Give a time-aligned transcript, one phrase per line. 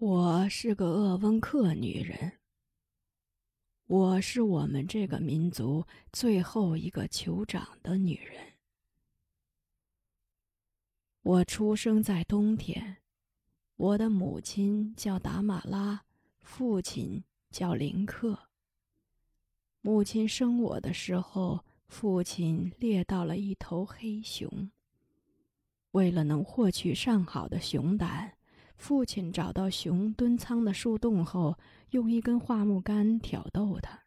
[0.00, 2.38] 我是个鄂温克女人。
[3.84, 8.54] 我是我们这个民族最后一个酋长的女人。
[11.20, 12.96] 我出生在冬天，
[13.76, 16.06] 我的母亲叫达马拉，
[16.40, 18.48] 父亲叫林克。
[19.82, 24.70] 母亲生我的时候，父亲猎到了一头黑熊。
[25.90, 28.38] 为了能获取上好的熊胆，
[28.80, 31.58] 父亲找到熊蹲仓的树洞后，
[31.90, 34.00] 用一根桦木杆挑逗它，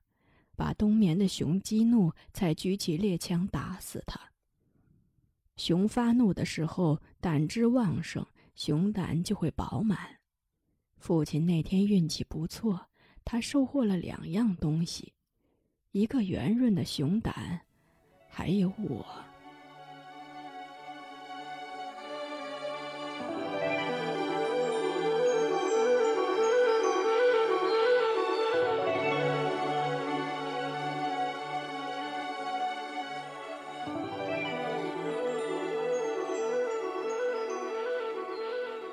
[0.55, 4.19] 把冬眠的熊激怒，才举起猎枪打死它。
[5.57, 10.17] 熊发怒的时候，胆汁旺盛，熊胆就会饱满。
[10.97, 12.88] 父亲那天运气不错，
[13.23, 15.13] 他收获了两样东西：
[15.91, 17.61] 一个圆润的熊胆，
[18.27, 19.05] 还有我。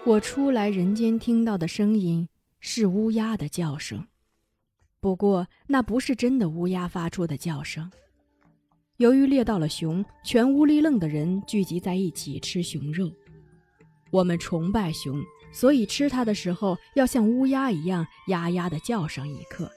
[0.06, 2.26] 我出来人间听到的声音
[2.58, 4.06] 是乌鸦的叫声，
[4.98, 7.91] 不过那不是真的乌鸦发出的叫声。
[8.97, 13.12] 由于猎到了熊，全乌里楞的人聚集在一起吃熊肉。
[14.10, 19.70] 我们崇拜熊，所以吃它的时候要像乌鸦一样呀呀地叫上一刻，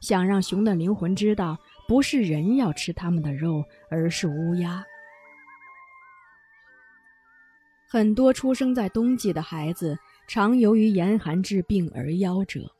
[0.00, 4.82] 想让熊的灵魂知道，不是人要吃它们的肉，而是乌鸦。
[7.92, 12.70] 很多出生在冬季的孩子，常由于严寒致病而夭折。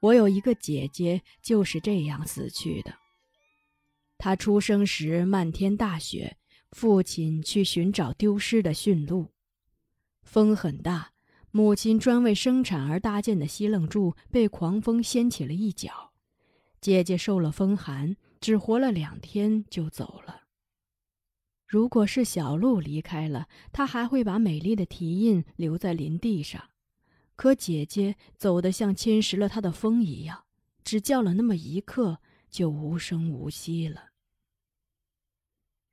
[0.00, 2.92] 我有一个姐姐就是这样死去的。
[4.18, 6.36] 她出生时漫天大雪，
[6.72, 9.28] 父亲去寻找丢失的驯鹿，
[10.24, 11.12] 风很大，
[11.52, 16.10] 母亲专为生产而搭建的西楞柱被狂风掀起了一角，
[16.80, 20.37] 姐姐受了风寒，只活了两天就走了。
[21.68, 26.70] 如果是小鹿离开了，它还会把美丽的蹄印留在林地上。
[27.36, 30.44] 可姐姐走得像侵蚀了它的风一样，
[30.82, 34.06] 只叫了那么一刻，就无声无息了。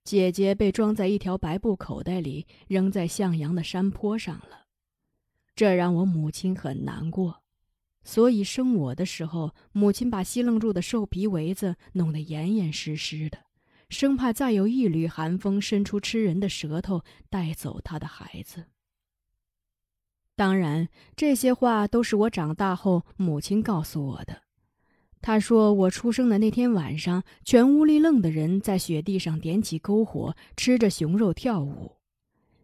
[0.06, 4.68] 姐姐被装在一条白布口袋里，扔在向阳的山坡上了。
[5.56, 7.44] 这让我母亲很难过，
[8.06, 13.45] 所以生我的时候，母亲把西楞柱的兽皮围子弄得严严实实的。
[13.96, 18.66] 生怕再有一缕寒风伸出吃人的舌头带走他的孩子。
[20.36, 24.42] 当然，这些话都是我长大后母亲告诉我的。
[25.22, 31.96] 她说，我出生的那天晚上，全乌里楞的人在雪地上点起篝火，吃着熊肉跳舞。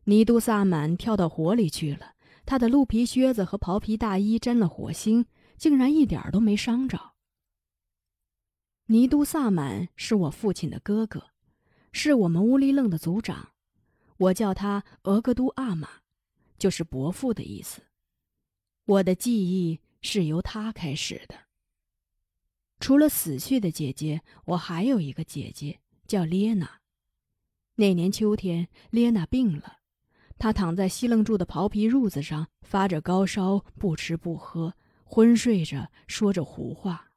[0.04, 2.16] 尼都萨满跳到火里去了，
[2.46, 5.26] 他的鹿皮靴子和袍皮大衣沾了火星，
[5.58, 7.11] 竟然一点都没伤着。
[8.92, 11.28] 尼都萨满是我父亲的哥哥，
[11.94, 13.54] 是我们乌里楞的族长。
[14.18, 15.88] 我叫他额格都阿玛，
[16.58, 17.84] 就是伯父的意思。
[18.84, 21.36] 我的记忆是由他开始的。
[22.82, 26.82] 除了死去的姐姐，我还有一个姐姐叫列娜。
[27.76, 29.78] 那年秋天，列娜病了，
[30.38, 34.76] 她躺在西楞柱的袍皮褥子上，发着高烧，不吃不喝，
[35.06, 37.11] 昏睡着，说着胡话。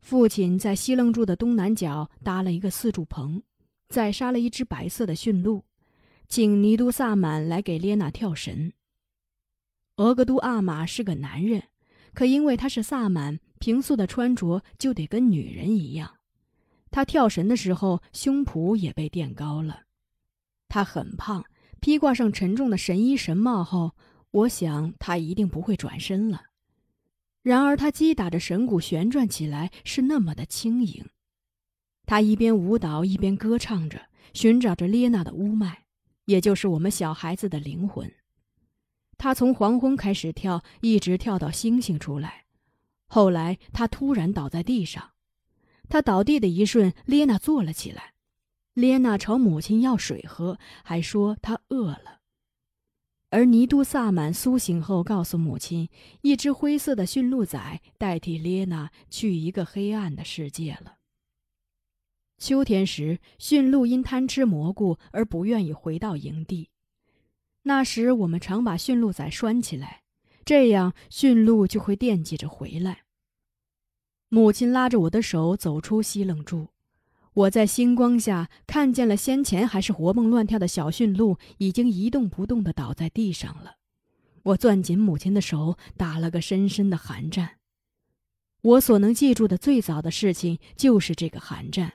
[0.00, 3.42] 父亲在西楞柱的东南角搭了一个四柱棚，
[3.88, 5.64] 再杀了一只白色的驯鹿，
[6.28, 8.72] 请尼都萨满来给列娜跳神。
[9.96, 11.64] 额格都阿玛是个男人，
[12.14, 16.16] 可因为他是萨满，平素的穿着就得跟女人一样。
[16.90, 19.82] 他跳神的时候，胸脯也被垫高了。
[20.68, 21.44] 他很胖，
[21.80, 23.94] 披挂上沉重的神衣神帽后，
[24.30, 26.49] 我想他一定不会转身了。
[27.42, 31.06] 然而，他击打着神鼓旋转起来，是那么的轻盈。
[32.04, 35.84] 他一边舞蹈一边歌唱着，寻找着列娜的乌麦，
[36.26, 38.12] 也就是我们小孩子的灵魂。
[39.16, 42.44] 他从黄昏开始跳，一直跳到星星出来。
[43.06, 45.12] 后来，他突然倒在地上。
[45.88, 48.14] 他倒地的一瞬，列娜坐了起来。
[48.74, 52.19] 列娜朝母亲要水喝，还说她饿了。
[53.30, 55.88] 而尼都萨满苏醒后，告诉母亲，
[56.22, 60.96] 一只灰色的驯鹿仔代替列娜去一个黑暗的世界了。
[62.38, 66.70] 秋天时，驯鹿因贪吃蘑菇而不愿意回到营地，
[67.62, 70.02] 那时我们常把驯鹿仔拴起来，
[70.44, 73.02] 这样驯鹿就会惦记着回来。
[74.28, 76.68] 母亲拉着我的手走出西冷柱。
[77.32, 83.76] 我在星光下看见了先前还是活蹦乱跳的小驯鹿，已经一动不动地倒在地上了。
[84.42, 87.58] 我攥紧母亲的手，打了个深深的寒战。
[88.62, 91.94] 我所能记住的最早的事情就是这个寒战。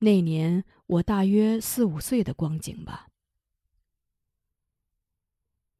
[0.00, 3.08] 那年我大约四五岁的光景吧。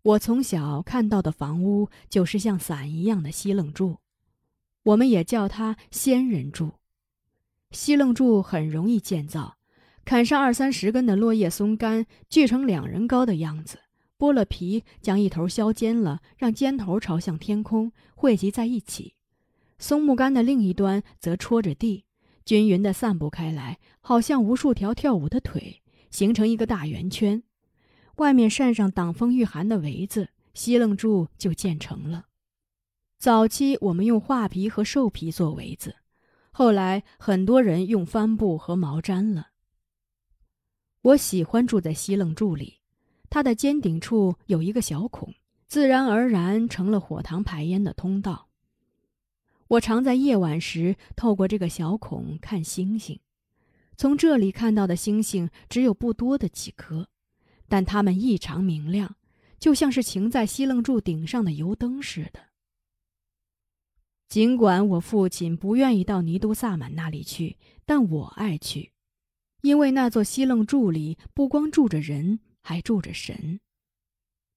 [0.03, 3.99] 我从小看到的房屋就是像伞一样的西楞柱，
[4.85, 6.73] 我们也叫它仙人柱。
[7.73, 9.57] 西楞柱很容易建造，
[10.05, 13.79] 砍上二三十根的落叶松干，锯成两人高的样子，
[14.19, 19.15] 剥了皮，将一头削尖了，让尖头朝向天空，汇集在一起。
[19.79, 22.05] 松木杆的另一端则戳着地，
[22.45, 25.81] 均匀地散布开来，好像无数条跳舞的腿，
[26.11, 27.43] 形成一个大圆圈。
[28.17, 32.27] 外面扇上挡风御寒的围子，西楞柱就建成了。
[33.19, 35.97] 早期我们用画皮和兽皮做围子，
[36.53, 39.49] 后来很多人用帆布和毛毡了。
[41.01, 42.79] 我喜欢住在西楞柱里，
[43.31, 45.35] 它的尖顶处有一个小孔，
[45.67, 48.49] 自然而然成了火塘排烟的通道。
[49.69, 53.19] 我常在夜晚时透过这个小孔看星星，
[53.97, 57.09] 从这里看到的星星只有不多的几颗。
[57.67, 59.17] 但它们异常明亮，
[59.59, 62.52] 就像是擎在西楞柱顶上的油灯似的。
[64.33, 68.93] 尽管我父亲不愿意到尼都萨满那里去，但我爱去，
[69.61, 73.61] 因为那座西楞柱里不光住着人，还住着神。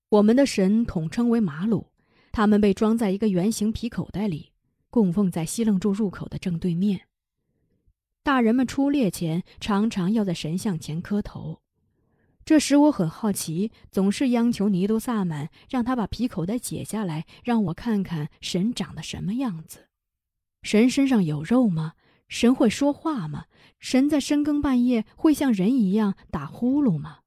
[0.08, 1.88] 我们的神统称为马鲁，
[2.32, 4.54] 他们被装在一个圆形皮口袋里，
[4.90, 7.10] 供奉在西楞柱入口的正对面。
[8.24, 11.60] 大人们出猎前常常要在神像前磕头。
[12.46, 19.88] 这使我很好奇，总是央求尼都萨满让他把皮口袋解下来，让我看看神长得什么样子。
[20.62, 21.94] 神身上有肉吗？
[22.28, 23.46] 神会说话吗？
[23.80, 27.20] 神在深更半夜会像人一样打呼噜吗？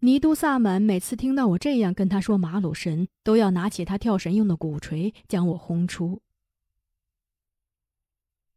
[0.00, 6.22] 尼都萨满每次听到我这样跟他说，马鲁神都要拿起他跳神用的鼓槌将我轰出。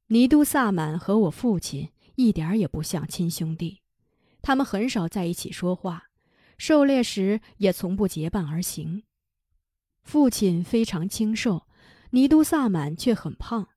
[0.08, 3.82] 尼都萨满和我父亲一点也不像亲兄弟。
[4.48, 6.06] 他们很少在一起说话，
[6.58, 9.04] 狩猎时也从不结伴而行。
[10.04, 11.68] 父亲非常清瘦，
[12.12, 13.68] 尼都萨满却很胖。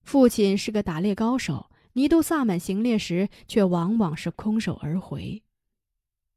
[0.00, 5.42] 父亲是个打猎高手，尼都萨满行猎时却往往是空手而回。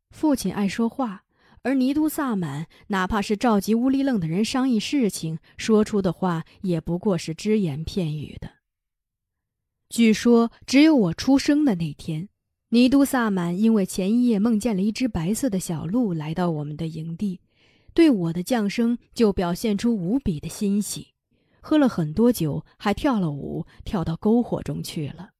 [0.10, 1.24] 父亲爱说话，
[1.62, 8.56] 而尼都萨满哪怕是召集乌里楞的人商议事情，说出的话也不过是只言片语的。
[9.88, 12.28] 据说，只有我出生的那天。
[12.72, 17.40] 尼都萨满因为前一夜梦见了一只白色的小鹿来到我们的营地，
[17.96, 21.16] 对我的降生就表现出无比的欣喜，
[21.62, 25.32] 喝了很多酒，还跳了舞，跳到篝火中去了。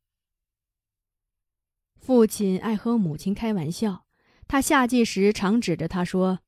[2.00, 4.06] 父亲爱和母亲开玩笑，
[4.48, 6.40] 他夏季时常指着他说：“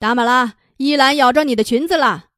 [0.00, 2.30] 达玛拉，伊兰咬着你的裙子了。”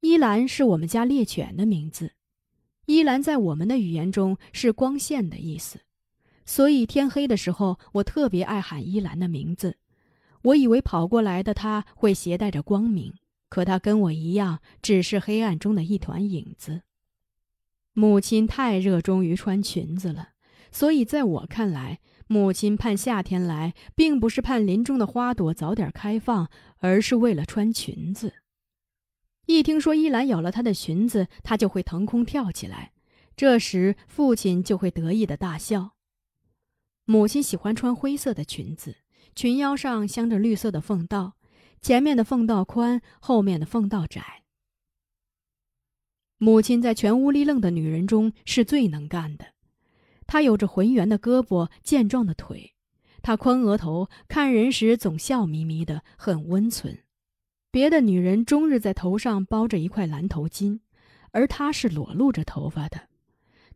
[0.00, 2.12] 伊兰是我们家猎犬的名字，
[2.86, 5.80] 伊兰在我们的语言中是光线的意思。
[6.50, 9.76] 所以天黑的时候，我特别爱喊依兰的名字。
[10.42, 13.14] 我以为跑过来的他会携带着光明，
[13.48, 16.82] 可他跟我一样，只是黑暗中的一团影子。
[17.92, 20.30] 母亲太热衷于穿裙子了，
[20.72, 28.34] 所以在我看来，母亲盼夏天来，并不是盼林中的花朵早点开放，而是为了穿裙子。
[29.46, 32.90] 一听说依兰咬了她的裙子，她就会腾空跳起来，
[33.36, 35.92] 这时父亲就会得意的大笑。
[37.10, 38.98] 母亲喜欢穿灰色的裙子，
[39.34, 41.32] 裙腰上镶着绿色的缝道，
[41.82, 44.44] 前面的缝道宽，后面的缝道窄。
[46.38, 49.46] 母亲在全屋里愣的女人中是最能干的，
[50.28, 52.76] 她有着浑圆的胳膊、健壮的腿，
[53.22, 57.02] 她宽额头，看人时总笑眯眯的，很温存。
[57.72, 60.78] 别的女人终日在头上包着一块蓝头巾，
[61.32, 63.09] 而她是裸露着头发的。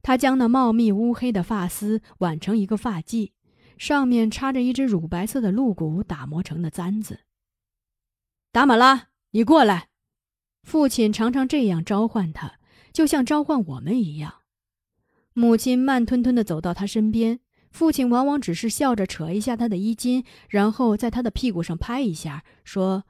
[0.04, 3.32] 他将那茂密乌黑的发丝挽成一个发髻，
[3.78, 7.20] 上面插着一只乳白色的鹿骨打磨成的簪子。
[8.52, 9.88] 达玛拉，你过来！
[10.62, 12.58] 父亲常常这样召唤他，
[12.92, 14.42] 就像召唤我们一样。
[15.32, 23.04] 母亲慢吞吞地走到他身边，父亲往往只是笑着扯一下他的衣襟，然后在他的屁股上拍一下，说：“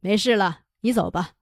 [0.00, 1.32] 没事了，你走吧。”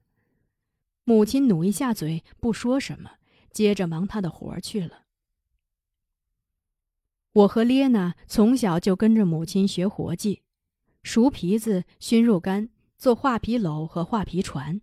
[1.07, 3.13] 母亲努一下嘴，不说什么。
[3.55, 5.05] 接着忙他的活儿去了。
[7.33, 10.43] 我和列娜从小就跟着母亲学活计：
[11.03, 12.69] 熟皮子、熏肉干、
[12.99, 14.83] 做画皮篓和画皮船、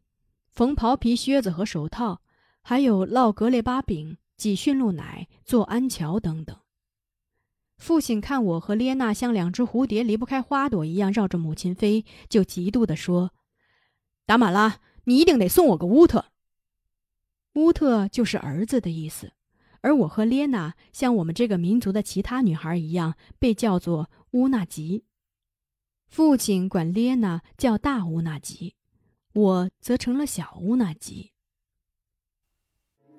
[0.50, 2.22] 缝袍皮靴子和手套，
[2.62, 6.58] 还有烙格列巴饼、挤驯鹿奶、做安桥等等。
[7.78, 13.34] 父亲看我和列娜像两只蝴蝶离不开花朵一样绕着母亲飞，就嫉妒地说
[14.28, 16.31] ：“达马拉，你一定得送我个乌特。
[17.54, 19.34] 乌特就是儿子的意思，
[19.82, 25.04] 而我和列娜像我们这个民族的其他女孩一样，被叫做乌纳吉。
[26.08, 28.76] 父亲管列娜叫大乌纳吉，
[29.34, 31.32] 我则成了小乌纳吉。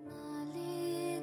[0.05, 1.21] 那里